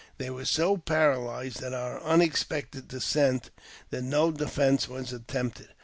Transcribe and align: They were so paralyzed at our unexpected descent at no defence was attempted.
They 0.17 0.31
were 0.31 0.45
so 0.45 0.77
paralyzed 0.77 1.61
at 1.61 1.75
our 1.75 2.01
unexpected 2.01 2.87
descent 2.87 3.51
at 3.91 4.01
no 4.01 4.31
defence 4.31 4.87
was 4.89 5.13
attempted. 5.13 5.67